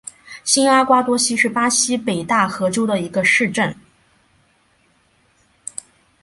[0.43, 3.75] 新阿瓜多西是巴西北大河州的一个市镇。